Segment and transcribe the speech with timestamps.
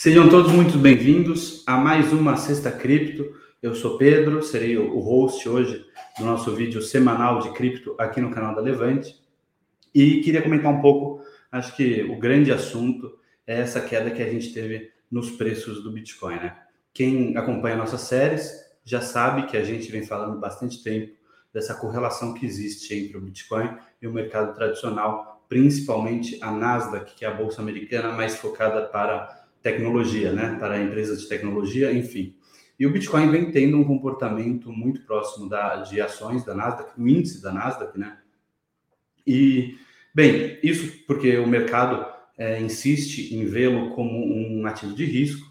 [0.00, 3.34] Sejam todos muito bem-vindos a mais uma Sexta Cripto.
[3.60, 5.84] Eu sou Pedro, serei o host hoje
[6.16, 9.20] do nosso vídeo semanal de cripto aqui no canal da Levante.
[9.92, 14.30] E queria comentar um pouco, acho que o grande assunto é essa queda que a
[14.30, 16.56] gente teve nos preços do Bitcoin, né?
[16.94, 18.52] Quem acompanha nossas séries
[18.84, 21.12] já sabe que a gente vem falando bastante tempo
[21.52, 27.24] dessa correlação que existe entre o Bitcoin e o mercado tradicional, principalmente a Nasdaq, que
[27.24, 30.56] é a bolsa americana mais focada para tecnologia, né?
[30.58, 32.34] Para empresas de tecnologia, enfim.
[32.78, 37.08] E o Bitcoin vem tendo um comportamento muito próximo da, de ações da Nasdaq, o
[37.08, 38.18] índice da Nasdaq, né?
[39.26, 39.76] E,
[40.14, 42.06] bem, isso porque o mercado
[42.36, 45.46] é, insiste em vê-lo como um ativo de risco.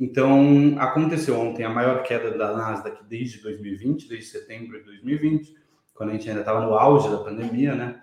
[0.00, 5.54] Então, aconteceu ontem a maior queda da Nasdaq desde 2020, desde setembro de 2020,
[5.94, 8.02] quando a gente ainda estava no auge da pandemia, né?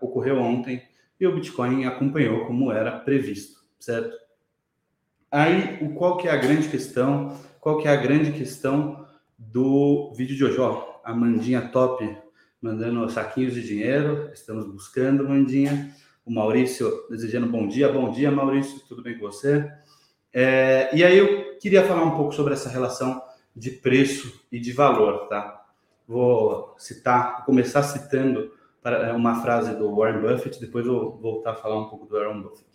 [0.00, 0.82] Ocorreu ontem
[1.18, 4.14] e o Bitcoin acompanhou como era previsto, certo?
[5.30, 7.36] Aí, o qual que é a grande questão?
[7.60, 9.06] Qual que é a grande questão
[9.38, 10.58] do vídeo de hoje?
[10.58, 12.18] Ó, a Mandinha top
[12.60, 14.28] mandando saquinhos de dinheiro.
[14.34, 15.94] Estamos buscando, Mandinha.
[16.26, 17.92] O Maurício desejando bom dia.
[17.92, 18.80] Bom dia, Maurício.
[18.88, 19.72] Tudo bem com você?
[20.32, 23.22] É, e aí eu queria falar um pouco sobre essa relação
[23.54, 25.64] de preço e de valor, tá?
[26.08, 31.54] Vou citar, vou começar citando é, uma frase do Warren Buffett, depois vou voltar a
[31.54, 32.66] falar um pouco do Warren Buffett.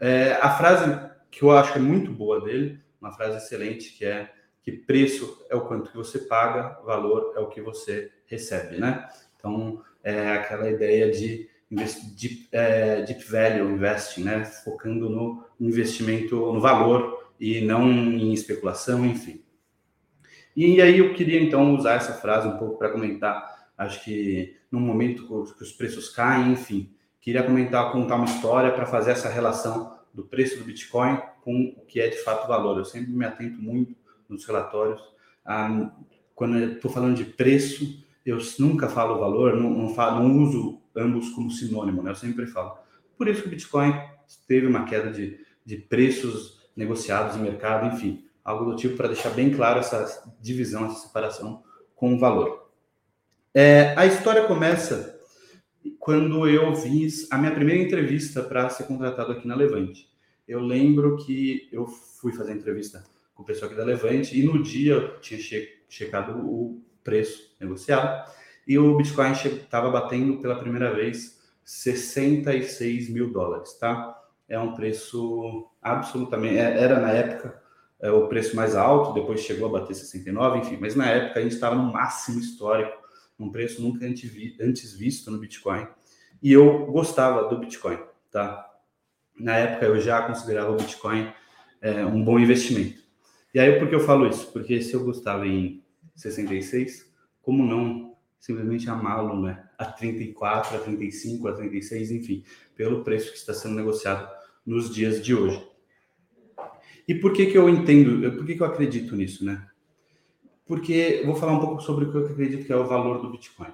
[0.00, 4.06] É, a frase que eu acho que é muito boa dele, uma frase excelente, que
[4.06, 8.78] é que preço é o quanto que você paga, valor é o que você recebe,
[8.78, 9.06] né?
[9.36, 14.46] Então, é aquela ideia de deep, é, deep value investing, né?
[14.46, 19.44] Focando no investimento, no valor e não em especulação, enfim.
[20.56, 24.80] E aí eu queria então usar essa frase um pouco para comentar, acho que no
[24.80, 26.90] momento que os preços caem, enfim,
[27.20, 31.84] queria comentar, contar uma história para fazer essa relação do preço do Bitcoin com o
[31.84, 32.78] que é de fato valor.
[32.78, 33.94] Eu sempre me atento muito
[34.26, 35.00] nos relatórios.
[35.44, 35.92] A,
[36.34, 41.28] quando estou falando de preço, eu nunca falo valor, não, não, falo, não uso ambos
[41.30, 42.10] como sinônimo, né?
[42.12, 42.78] Eu sempre falo.
[43.18, 43.92] Por isso que o Bitcoin
[44.48, 49.30] teve uma queda de, de preços negociados em mercado, enfim, algo do tipo para deixar
[49.30, 51.62] bem claro essa divisão, essa separação
[51.94, 52.70] com o valor.
[53.52, 55.15] É, a história começa
[55.98, 60.08] quando eu fiz a minha primeira entrevista para ser contratado aqui na Levante.
[60.46, 63.04] Eu lembro que eu fui fazer entrevista
[63.34, 67.54] com o pessoal aqui da Levante e no dia eu tinha che checado o preço
[67.60, 68.30] negociado
[68.66, 74.16] e o Bitcoin estava batendo pela primeira vez 66 mil dólares, tá?
[74.48, 76.58] É um preço absolutamente.
[76.58, 77.60] É, era na época
[78.00, 81.42] é, o preço mais alto, depois chegou a bater 69, enfim, mas na época a
[81.42, 83.05] gente estava no máximo histórico
[83.38, 85.86] um preço nunca antes visto no Bitcoin.
[86.42, 87.98] E eu gostava do Bitcoin,
[88.30, 88.68] tá?
[89.38, 91.32] Na época eu já considerava o Bitcoin
[91.80, 93.02] é, um bom investimento.
[93.54, 94.50] E aí por que eu falo isso?
[94.52, 95.82] Porque se eu gostava em
[96.14, 97.10] 66,
[97.42, 99.64] como não simplesmente amá-lo, né?
[99.78, 104.30] A 34, a 35, a 36, enfim, pelo preço que está sendo negociado
[104.64, 105.66] nos dias de hoje.
[107.08, 109.66] E por que que eu entendo, por que que eu acredito nisso, né?
[110.66, 113.30] Porque vou falar um pouco sobre o que eu acredito que é o valor do
[113.30, 113.72] Bitcoin.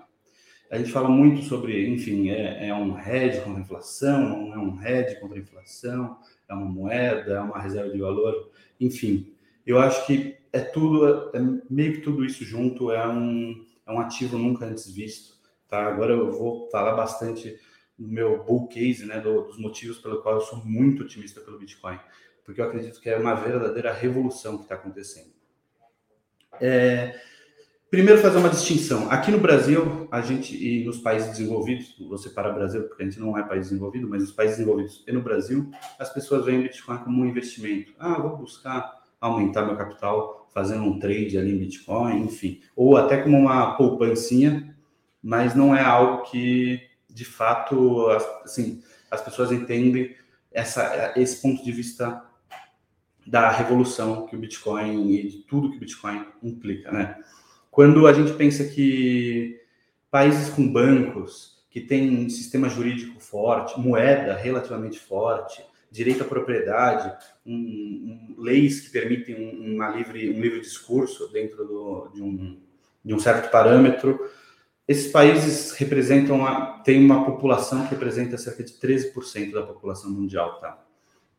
[0.70, 4.82] A gente fala muito sobre, enfim, é, é um hedge contra a inflação, é um
[4.82, 9.34] hedge contra a inflação, é uma moeda, é uma reserva de valor, enfim.
[9.66, 14.00] Eu acho que é tudo, é meio que tudo isso junto é um, é um
[14.00, 15.36] ativo nunca antes visto.
[15.68, 15.86] Tá?
[15.86, 17.58] Agora eu vou falar bastante
[17.98, 21.58] do meu bull case, né, do, dos motivos pelo qual eu sou muito otimista pelo
[21.58, 21.98] Bitcoin,
[22.44, 25.41] porque eu acredito que é uma verdadeira revolução que está acontecendo.
[26.64, 27.20] É,
[27.90, 29.10] primeiro, fazer uma distinção.
[29.10, 33.06] Aqui no Brasil, a gente, e nos países desenvolvidos, você para o Brasil, porque a
[33.06, 35.68] gente não é país desenvolvido, mas nos países desenvolvidos e no Brasil,
[35.98, 37.92] as pessoas veem Bitcoin como um investimento.
[37.98, 42.60] Ah, vou buscar aumentar meu capital fazendo um trade ali em Bitcoin, enfim.
[42.76, 44.76] Ou até como uma poupancinha,
[45.20, 46.80] mas não é algo que,
[47.10, 48.08] de fato,
[48.44, 50.14] assim, as pessoas entendem
[50.52, 52.22] essa, esse ponto de vista
[53.26, 57.16] da revolução que o Bitcoin e de tudo que o Bitcoin implica, né?
[57.70, 59.60] Quando a gente pensa que
[60.10, 67.14] países com bancos, que têm um sistema jurídico forte, moeda relativamente forte, direito à propriedade,
[67.46, 72.60] um, um, leis que permitem um, uma livre, um livre discurso dentro do, de, um,
[73.02, 74.18] de um certo parâmetro,
[74.86, 80.58] esses países representam, a, têm uma população que representa cerca de 13% da população mundial,
[80.60, 80.82] tá?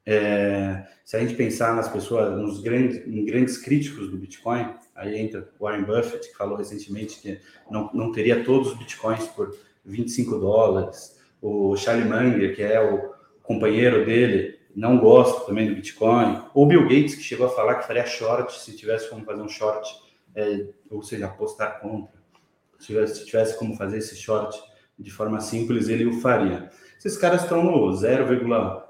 [0.06, 5.50] É, se a gente pensar nas pessoas, nos grandes, grandes críticos do Bitcoin, aí entra
[5.60, 7.40] Warren Buffett, que falou recentemente que
[7.70, 9.56] não, não teria todos os Bitcoins por
[9.86, 16.42] 25 dólares, o Charlie Munger, que é o companheiro dele, não gosta também do Bitcoin.
[16.54, 19.50] Ou Bill Gates, que chegou a falar que faria short se tivesse como fazer um
[19.50, 19.90] short,
[20.36, 22.14] é, ou seja, apostar contra.
[22.80, 24.58] Se tivesse, se tivesse como fazer esse short
[24.98, 26.70] de forma simples, ele o faria.
[26.98, 27.72] Esses caras estão no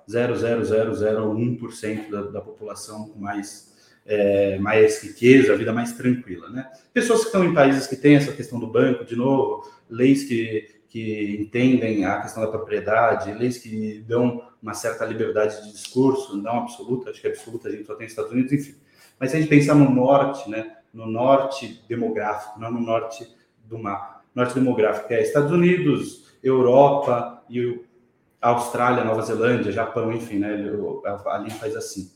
[0.10, 3.74] 0,00001% da, da população com mais
[4.06, 6.50] é, mais riqueza, a vida mais tranquila.
[6.50, 6.70] Né?
[6.94, 10.68] Pessoas que estão em países que têm essa questão do banco, de novo, leis que,
[10.90, 16.60] que entendem a questão da propriedade, leis que dão uma certa liberdade de discurso, não
[16.60, 18.76] absoluta, acho que absoluta a gente só tem Estados Unidos, enfim.
[19.20, 23.28] Mas se a gente pensar no norte, né, no norte demográfico, não no norte
[23.66, 27.82] do mapa, norte demográfico, é Estados Unidos, Europa e
[28.44, 30.54] Austrália, Nova Zelândia, Japão, enfim, né,
[31.28, 32.12] ali faz assim.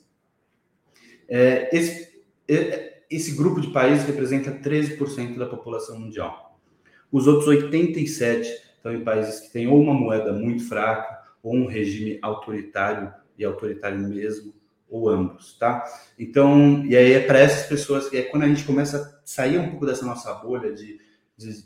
[1.27, 6.59] É, esse, é, esse grupo de países representa 13% da população mundial.
[7.09, 8.45] Os outros 87
[8.75, 13.45] estão em países que têm ou uma moeda muito fraca, ou um regime autoritário e
[13.45, 14.53] autoritário mesmo,
[14.89, 15.85] ou ambos, tá?
[16.19, 19.57] Então, e aí é para essas pessoas que é quando a gente começa a sair
[19.57, 20.99] um pouco dessa nossa bolha de,
[21.37, 21.63] de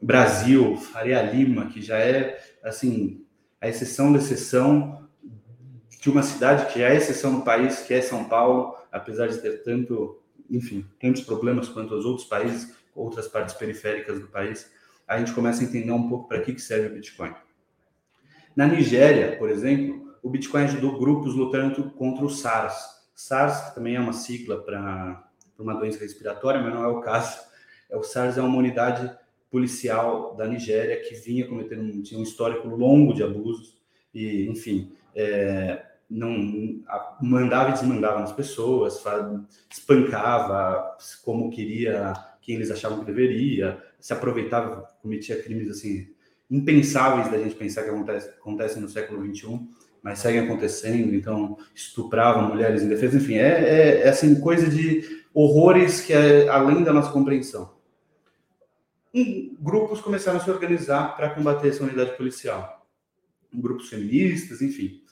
[0.00, 3.26] Brasil, Faria Lima, que já é assim
[3.60, 5.08] a exceção da exceção
[6.00, 9.38] de uma cidade que é a exceção no país, que é São Paulo, apesar de
[9.38, 14.70] ter tanto, enfim, tantos problemas quanto os outros países, outras partes periféricas do país,
[15.06, 17.34] a gente começa a entender um pouco para que, que serve o Bitcoin.
[18.54, 22.76] Na Nigéria, por exemplo, o Bitcoin ajudou grupos lutando contra o SARS.
[23.14, 25.24] SARS, que também é uma sigla para
[25.58, 27.38] uma doença respiratória, mas não é o caso.
[27.90, 29.10] É, o SARS é uma unidade
[29.50, 33.76] policial da Nigéria que vinha cometendo tinha um histórico longo de abusos
[34.14, 39.02] e, enfim, é, não a, mandava e desmandava nas pessoas,
[39.70, 46.08] espancava como queria, quem eles achavam que deveria, se aproveitava, cometia crimes assim
[46.50, 49.68] impensáveis da gente pensar que acontece, acontece no século 21,
[50.02, 51.14] mas seguem acontecendo.
[51.14, 56.82] Então estupravam mulheres indefesas, enfim, é, é, é assim coisa de horrores que é além
[56.82, 57.77] da nossa compreensão.
[59.18, 62.86] Um, grupos começaram a se organizar para combater essa unidade policial,
[63.52, 65.02] grupos feministas, enfim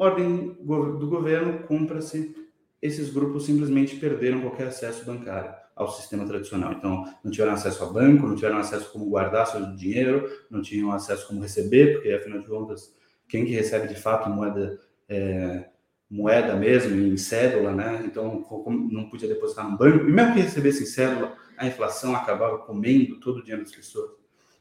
[0.00, 2.34] ordem do governo, cumpra-se,
[2.80, 6.72] esses grupos simplesmente perderam qualquer acesso bancário ao sistema tradicional.
[6.72, 10.90] Então, não tiveram acesso a banco, não tiveram acesso como guardar seu dinheiro, não tinham
[10.90, 12.94] acesso como receber, porque afinal de contas,
[13.28, 15.66] quem que recebe de fato moeda é,
[16.10, 18.02] moeda mesmo, em cédula, né?
[18.04, 18.42] Então,
[18.90, 20.08] não podia depositar no banco.
[20.08, 24.10] E mesmo que recebesse em cédula, a inflação acabava comendo todo o dinheiro das pessoas.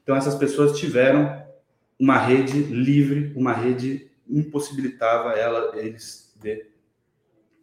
[0.04, 1.42] Então, essas pessoas tiveram
[1.98, 6.66] uma rede livre, uma rede impossibilitava ela, eles de,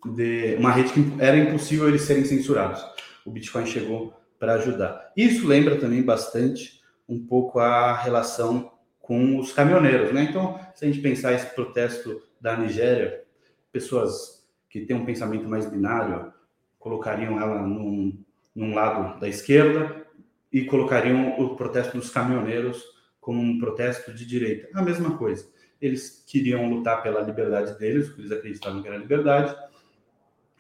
[0.07, 2.83] de uma rede que era impossível eles serem censurados.
[3.25, 5.13] O Bitcoin chegou para ajudar.
[5.15, 10.25] Isso lembra também bastante um pouco a relação com os caminhoneiros, né?
[10.25, 13.23] Então, se a gente pensar esse protesto da Nigéria,
[13.71, 16.33] pessoas que têm um pensamento mais binário
[16.79, 18.25] colocariam ela num,
[18.57, 20.05] num lado da esquerda
[20.53, 22.83] e colocariam o protesto dos caminhoneiros
[23.21, 24.69] como um protesto de direita.
[24.75, 25.47] A mesma coisa
[25.81, 29.55] eles queriam lutar pela liberdade deles, porque eles acreditavam que era liberdade,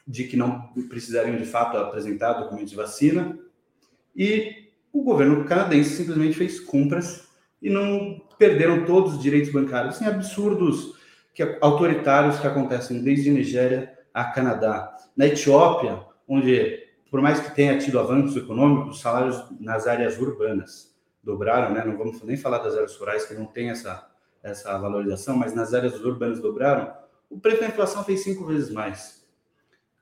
[0.07, 3.39] de que não precisariam de fato apresentar documento de vacina,
[4.15, 7.29] e o governo canadense simplesmente fez compras
[7.61, 10.95] e não perderam todos os direitos bancários, assim, absurdos
[11.35, 14.97] que autoritários que acontecem desde Nigéria a Canadá.
[15.17, 20.95] Na Etiópia, onde por mais que tenha tido avanços econômicos, os salários nas áreas urbanas
[21.23, 21.85] dobraram, né?
[21.85, 24.11] Não vamos nem falar das áreas rurais que não tem essa
[24.47, 26.93] essa valorização, mas nas áreas urbanas dobraram,
[27.29, 29.27] o preço da inflação fez cinco vezes mais.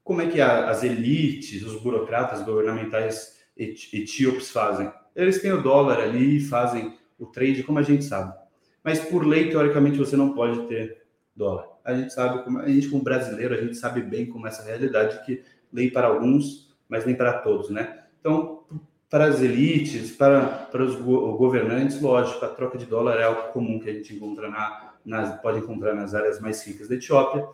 [0.02, 4.92] Como é que as elites, os burocratas governamentais etíopes fazem?
[5.16, 8.34] Eles têm o dólar ali e fazem o trade, como a gente sabe.
[8.82, 11.66] Mas por lei, teoricamente, você não pode ter dólar.
[11.82, 14.62] A gente sabe, como, a gente como brasileiro, a gente sabe bem como é essa
[14.62, 15.42] realidade que
[15.72, 18.04] lei para alguns, mas nem para todos, né?
[18.20, 18.64] Então,
[19.10, 23.78] para as elites, para, para os governantes, lógico, a troca de dólar é algo comum
[23.78, 27.46] que a gente encontra na, nas, pode encontrar nas áreas mais ricas da Etiópia.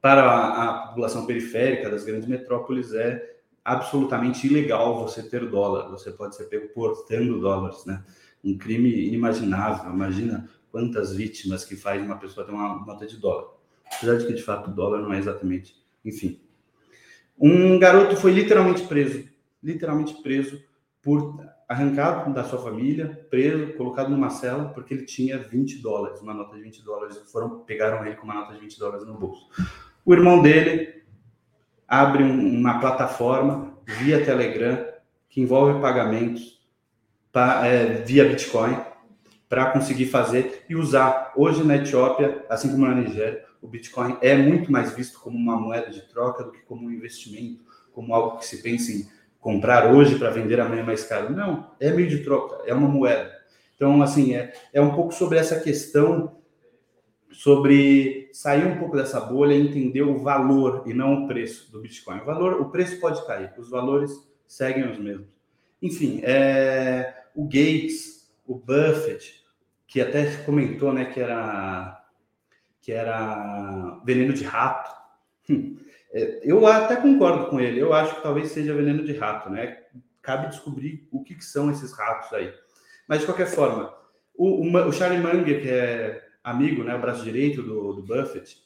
[0.00, 5.90] Para a, a população periférica das grandes metrópoles, é absolutamente ilegal você ter dólar.
[5.90, 8.02] Você pode ser pego portando dólares, né?
[8.42, 9.92] Um crime inimaginável.
[9.92, 13.48] Imagina quantas vítimas que faz uma pessoa ter uma nota de dólar.
[13.92, 15.76] Apesar de que, de fato, o dólar não é exatamente.
[16.04, 16.40] Enfim.
[17.40, 19.28] Um garoto foi literalmente preso
[19.62, 20.60] literalmente preso
[21.02, 26.34] por arrancado da sua família, preso, colocado numa cela porque ele tinha 20 dólares, uma
[26.34, 29.46] nota de 20 dólares, foram pegaram ele com uma nota de 20 dólares no bolso.
[30.04, 31.02] O irmão dele
[31.86, 34.86] abre um, uma plataforma via Telegram
[35.28, 36.58] que envolve pagamentos
[37.30, 38.76] pra, é, via Bitcoin
[39.48, 41.32] para conseguir fazer e usar.
[41.36, 45.58] Hoje na Etiópia, assim como na Nigéria, o Bitcoin é muito mais visto como uma
[45.58, 49.08] moeda de troca do que como um investimento, como algo que se pensa em
[49.40, 51.32] comprar hoje para vender amanhã mais caro.
[51.34, 53.36] Não, é meio de troca, é uma moeda.
[53.74, 56.36] Então, assim, é, é um pouco sobre essa questão,
[57.30, 61.80] sobre sair um pouco dessa bolha e entender o valor e não o preço do
[61.80, 62.20] Bitcoin.
[62.20, 64.12] O valor, o preço pode cair, os valores
[64.46, 65.28] seguem os mesmos.
[65.80, 69.44] Enfim, é, o Gates, o Buffett,
[69.86, 71.97] que até comentou, né, que era
[72.88, 74.90] que era veneno de rato.
[75.50, 75.76] Hum,
[76.10, 77.78] é, eu até concordo com ele.
[77.78, 79.76] Eu acho que talvez seja veneno de rato, né?
[80.22, 82.50] Cabe descobrir o que, que são esses ratos aí.
[83.06, 83.92] Mas de qualquer forma,
[84.34, 88.56] o, o, o Charlie Munger, que é amigo, né, o braço direito do, do Buffett,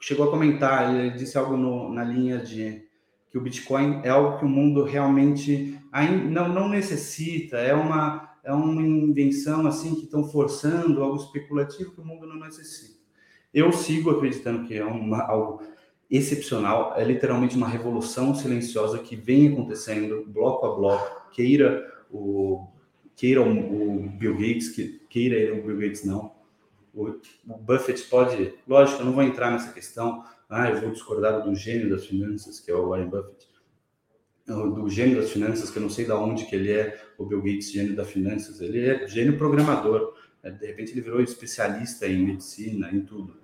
[0.00, 0.94] chegou a comentar.
[0.94, 2.86] Ele disse algo no, na linha de
[3.32, 7.56] que o Bitcoin é algo que o mundo realmente ainda não, não necessita.
[7.56, 12.38] É uma é uma invenção assim que estão forçando algo especulativo que o mundo não
[12.38, 12.93] necessita.
[13.54, 15.62] Eu sigo acreditando que é uma, algo
[16.10, 22.68] excepcional, é literalmente uma revolução silenciosa que vem acontecendo bloco a bloco, queira o
[23.16, 26.34] queira o, o Bill Gates, que, queira o Bill Gates não.
[26.92, 27.08] O,
[27.48, 31.54] o Buffett pode, lógico, eu não vou entrar nessa questão, ah, eu vou discordar do
[31.54, 33.48] gênio das finanças, que é o Warren Buffett,
[34.46, 37.40] do gênio das finanças, que eu não sei de onde que ele é, o Bill
[37.40, 40.14] Gates, gênio das finanças, ele é gênio programador?
[40.50, 43.36] De repente ele virou especialista em medicina, em tudo.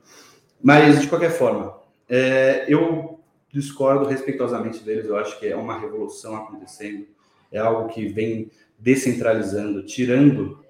[0.63, 1.79] Mas, de qualquer forma,
[2.09, 3.21] é, eu
[3.53, 7.07] discordo respeitosamente deles, eu acho que é uma revolução acontecendo,
[7.51, 10.65] é algo que vem descentralizando, tirando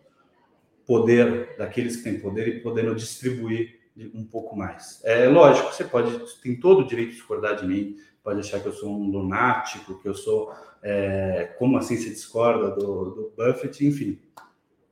[0.87, 3.79] poder daqueles que têm poder e podendo distribuir
[4.15, 5.01] um pouco mais.
[5.05, 8.67] É lógico, você pode, tem todo o direito de discordar de mim, pode achar que
[8.67, 10.53] eu sou um lunático, que eu sou.
[10.83, 14.19] É, como assim se discorda do, do Buffett, enfim.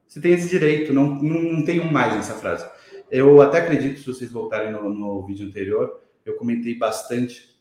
[0.08, 2.66] Você tem esse direito, não, não, um mais nessa frase.
[3.10, 7.54] Eu até acredito, se vocês voltarem no, no vídeo anterior, eu comentei bastante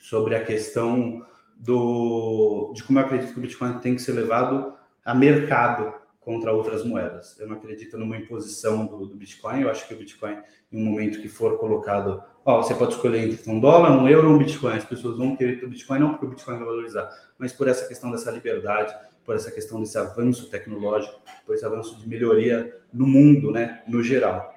[0.00, 1.24] sobre a questão
[1.58, 4.72] do, de como eu acredito que o Bitcoin tem que ser levado
[5.04, 7.38] a mercado contra outras moedas.
[7.38, 9.62] Eu não acredito numa imposição do, do, Bitcoin.
[9.62, 10.38] Eu acho que o Bitcoin,
[10.72, 14.28] em um momento que for colocado, ó, você pode escolher entre um dólar, um euro
[14.28, 14.76] ou um Bitcoin.
[14.76, 17.88] As pessoas vão querer o Bitcoin não porque o Bitcoin vai valorizar, mas por essa
[17.88, 18.94] questão dessa liberdade,
[19.28, 24.02] por essa questão desse avanço tecnológico, por esse avanço de melhoria no mundo, né, no
[24.02, 24.54] geral.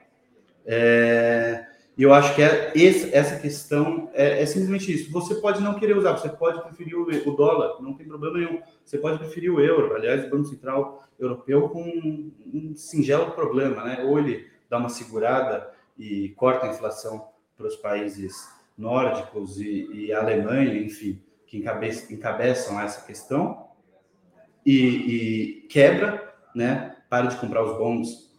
[0.65, 1.65] É,
[1.97, 5.11] eu acho que é esse, essa questão é, é, simplesmente isso.
[5.11, 8.61] Você pode não querer usar, você pode preferir o, o, dólar, não tem problema nenhum.
[8.85, 9.93] Você pode preferir o euro.
[9.93, 14.05] Aliás, o Banco Central Europeu com um, um singelo problema, né?
[14.05, 18.47] Ou ele dá uma segurada e corta a inflação para os países
[18.77, 23.69] nórdicos e, e, a Alemanha, enfim, que encabe, encabeçam essa questão
[24.65, 26.95] e, e quebra, né?
[27.09, 28.31] Para de comprar os bons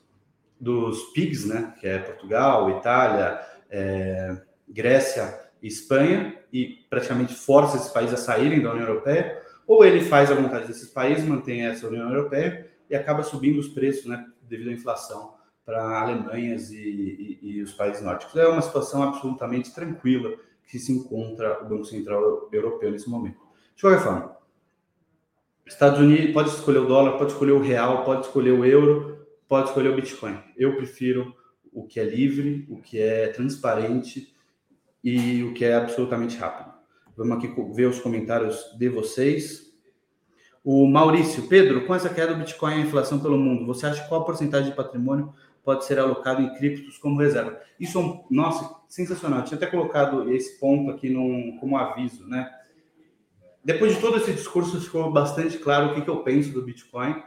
[0.62, 7.88] dos PIGs, né, que é Portugal, Itália, é, Grécia e Espanha, e praticamente força esses
[7.88, 11.88] países a saírem da União Europeia, ou ele faz a vontade desses países, mantém essa
[11.88, 17.38] União Europeia e acaba subindo os preços, né, devido à inflação para Alemanhas e, e,
[17.42, 18.36] e, os países nórdicos.
[18.36, 20.30] É uma situação absolutamente tranquila
[20.68, 23.40] que se encontra o Banco Central Europeu nesse momento.
[23.74, 24.36] De qualquer forma,
[25.72, 29.68] Estados Unidos pode escolher o dólar, pode escolher o real, pode escolher o euro, pode
[29.68, 30.38] escolher o Bitcoin.
[30.56, 31.34] Eu prefiro
[31.72, 34.34] o que é livre, o que é transparente
[35.02, 36.72] e o que é absolutamente rápido.
[37.16, 39.72] Vamos aqui ver os comentários de vocês.
[40.62, 44.06] O Maurício, Pedro, com essa queda do Bitcoin e a inflação pelo mundo, você acha
[44.08, 45.32] qual porcentagem de patrimônio
[45.64, 47.60] pode ser alocado em criptos como reserva?
[47.80, 49.40] Isso é um, nossa, sensacional.
[49.40, 52.50] Eu tinha até colocado esse ponto aqui num, como aviso, né?
[53.64, 57.22] Depois de todo esse discurso, ficou bastante claro o que, que eu penso do Bitcoin.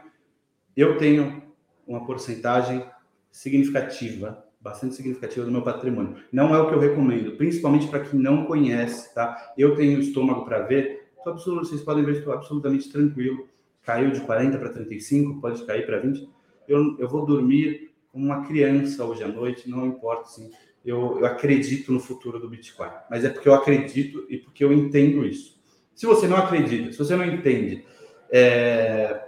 [0.76, 1.42] Eu tenho
[1.86, 2.84] uma porcentagem
[3.30, 6.16] significativa, bastante significativa do meu patrimônio.
[6.30, 9.54] Não é o que eu recomendo, principalmente para quem não conhece, tá?
[9.56, 13.48] Eu tenho estômago para ver, tô absoluto, vocês podem ver, estou absolutamente tranquilo.
[13.82, 16.28] Caiu de 40 para 35, pode cair para 20.
[16.68, 20.50] Eu, eu vou dormir como uma criança hoje à noite, não importa, assim.
[20.84, 24.72] Eu, eu acredito no futuro do Bitcoin, mas é porque eu acredito e porque eu
[24.72, 25.55] entendo isso.
[25.96, 27.84] Se você não acredita, se você não entende,
[28.30, 29.26] é,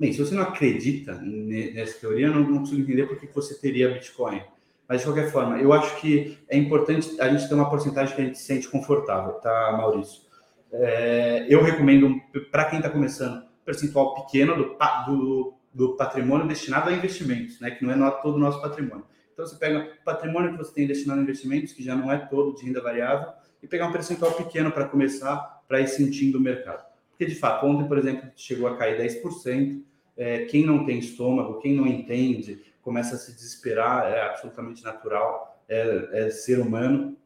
[0.00, 3.92] Bem, se você não acredita nessa teoria, eu não consigo entender por que você teria
[3.92, 4.42] Bitcoin.
[4.88, 8.22] Mas, de qualquer forma, eu acho que é importante a gente ter uma porcentagem que
[8.22, 10.22] a gente se sente confortável, tá, Maurício?
[10.72, 12.18] É, eu recomendo,
[12.50, 17.84] para quem está começando, percentual pequeno do, do, do, patrimônio destinado a investimentos, né, que
[17.84, 19.04] não é todo o nosso patrimônio.
[19.34, 22.16] Então, você pega o patrimônio que você tem destinado a investimentos, que já não é
[22.16, 23.28] todo de renda variável,
[23.62, 26.84] e pegar um percentual pequeno para começar, para ir sentindo o mercado.
[27.10, 29.80] Porque, de fato, ontem, por exemplo, chegou a cair 10%,
[30.16, 35.62] é, quem não tem estômago, quem não entende, começa a se desesperar, é absolutamente natural,
[35.68, 37.16] é, é ser humano.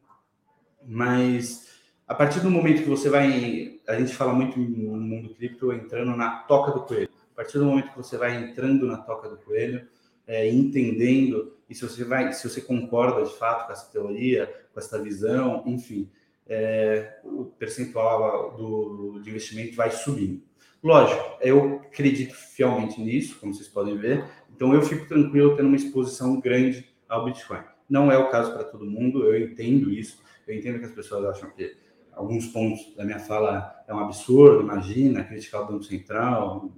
[0.85, 1.71] Mas
[2.07, 6.15] a partir do momento que você vai, a gente fala muito no mundo cripto entrando
[6.15, 7.09] na toca do coelho.
[7.33, 9.87] A partir do momento que você vai entrando na toca do coelho,
[10.27, 14.79] é, entendendo e se você vai, se você concorda de fato com essa teoria, com
[14.79, 16.07] essa visão, enfim,
[16.47, 20.41] é, o percentual do, de investimento vai subindo.
[20.83, 24.23] Lógico, eu acredito fielmente nisso, como vocês podem ver,
[24.55, 27.61] então eu fico tranquilo tendo uma exposição grande ao Bitcoin.
[27.89, 31.25] Não é o caso para todo mundo, eu entendo isso, eu entendo que as pessoas
[31.25, 31.75] acham que
[32.13, 36.71] alguns pontos da minha fala é um absurdo, imagina, criticar o Banco Central.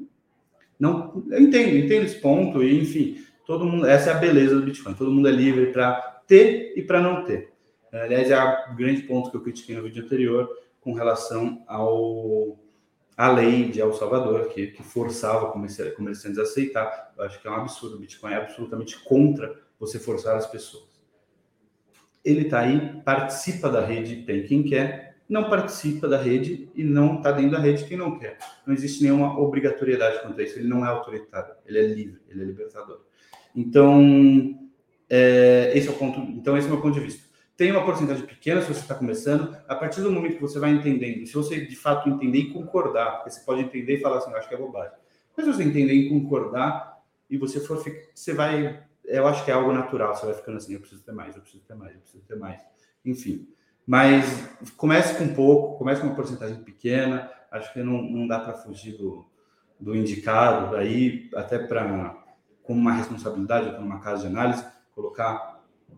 [0.79, 4.65] Não, eu entendo, entendo esse ponto, e enfim, todo mundo, essa é a beleza do
[4.65, 5.95] Bitcoin, todo mundo é livre para
[6.25, 7.57] ter e para não ter.
[7.91, 8.38] Aliás, é
[8.72, 10.50] o grande ponto que eu critiquei no vídeo anterior
[10.82, 12.58] com relação ao
[13.17, 17.13] a lei de El Salvador, que, que forçava comerciantes a aceitar.
[17.17, 17.96] Eu acho que é um absurdo.
[17.96, 20.86] O Bitcoin é absolutamente contra você forçar as pessoas.
[22.24, 27.17] Ele está aí, participa da rede, tem quem quer, não participa da rede e não
[27.17, 28.38] está dentro da rede quem não quer.
[28.67, 30.60] Não existe nenhuma obrigatoriedade quanto a isso.
[30.60, 33.01] Ele não é autoritário, ele é livre, ele é libertador.
[33.56, 34.70] Então,
[35.10, 36.20] é, esse é o ponto.
[36.20, 37.26] Então, esse é o meu ponto de vista
[37.58, 40.70] tem uma porcentagem pequena se você está começando, a partir do momento que você vai
[40.70, 44.32] entendendo, se você de fato entender e concordar, porque você pode entender e falar assim,
[44.36, 44.96] acho que é bobagem.
[45.36, 47.84] Mas se você entender e concordar, e você for,
[48.14, 51.12] você vai, eu acho que é algo natural, você vai ficando assim, eu preciso ter
[51.12, 52.62] mais, eu preciso ter mais, eu preciso ter mais,
[53.04, 53.50] enfim.
[53.88, 54.48] Mas
[54.78, 58.96] comece com pouco, comece com uma porcentagem pequena, acho que não, não dá para fugir
[58.98, 59.26] do,
[59.80, 62.15] do indicado, daí até para,
[62.62, 65.57] com uma responsabilidade, com uma casa de análise, colocar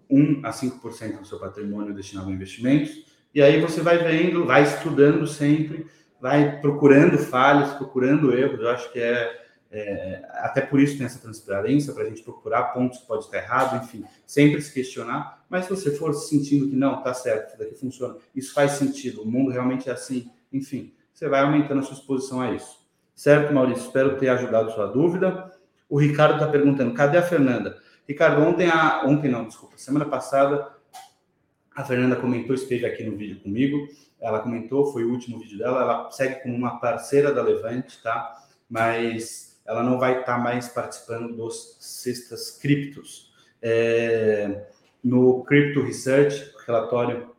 [0.10, 3.06] 1 a 5% do seu patrimônio destinado a investimentos.
[3.34, 5.86] E aí você vai vendo, vai estudando sempre,
[6.20, 8.60] vai procurando falhas, procurando erros.
[8.60, 12.74] Eu acho que é, é até por isso tem essa transparência, para a gente procurar
[12.74, 15.46] pontos que pode estar errado, enfim, sempre se questionar.
[15.48, 19.22] Mas se você for sentindo que não, está certo, isso daqui funciona, isso faz sentido,
[19.22, 22.80] o mundo realmente é assim, enfim, você vai aumentando a sua exposição a isso.
[23.14, 23.84] Certo, Maurício?
[23.84, 25.52] Espero ter ajudado sua dúvida.
[25.90, 27.78] O Ricardo está perguntando: cadê a Fernanda?
[28.10, 30.68] Ricardo, ontem, a, ontem não, desculpa, semana passada,
[31.76, 33.88] a Fernanda comentou, esteve aqui no vídeo comigo,
[34.20, 38.36] ela comentou, foi o último vídeo dela, ela segue como uma parceira da Levante, tá?
[38.68, 43.32] Mas ela não vai estar tá mais participando dos Sextas Criptos.
[43.62, 44.66] É,
[45.04, 47.30] no Crypto Research, relatório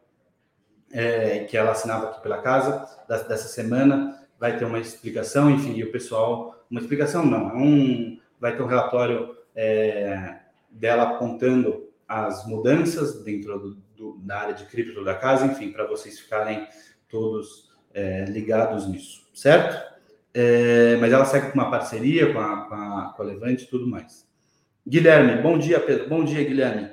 [0.93, 5.83] é, que ela assinava aqui pela casa, dessa semana, vai ter uma explicação, enfim, e
[5.83, 10.39] o pessoal, uma explicação não, é um, vai ter um relatório é,
[10.71, 15.87] dela apontando as mudanças dentro do, do, da área de cripto da casa, enfim, para
[15.87, 16.67] vocês ficarem
[17.09, 19.91] todos é, ligados nisso, certo?
[20.33, 23.67] É, mas ela segue com uma parceria com a, com a, com a Levante e
[23.67, 24.29] tudo mais.
[24.87, 26.09] Guilherme, bom dia, Pedro.
[26.09, 26.91] Bom dia, Guilherme.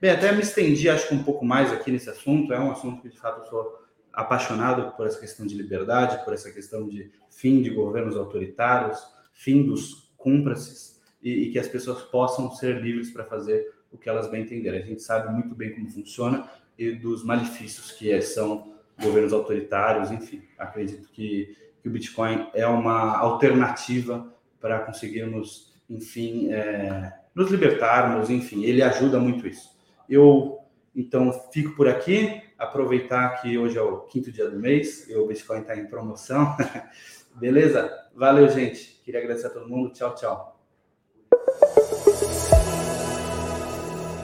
[0.00, 2.52] Bem, até me estendi, acho que um pouco mais aqui nesse assunto.
[2.52, 3.78] É um assunto que, de fato, eu sou
[4.12, 9.00] apaixonado por essa questão de liberdade, por essa questão de fim de governos autoritários,
[9.32, 14.08] fim dos cúmplices e, e que as pessoas possam ser livres para fazer o que
[14.08, 14.82] elas bem entenderem.
[14.82, 20.10] A gente sabe muito bem como funciona e dos malefícios que é, são governos autoritários,
[20.10, 20.42] enfim.
[20.56, 28.64] Acredito que, que o Bitcoin é uma alternativa para conseguirmos, enfim, é, nos libertarmos, enfim,
[28.64, 29.76] ele ajuda muito isso.
[30.08, 30.58] Eu,
[30.94, 35.26] então, fico por aqui, aproveitar que hoje é o quinto dia do mês e o
[35.26, 36.56] Bitcoin está em promoção.
[37.36, 37.88] Beleza?
[38.14, 39.00] Valeu, gente.
[39.04, 39.92] Queria agradecer a todo mundo.
[39.92, 40.57] Tchau, tchau.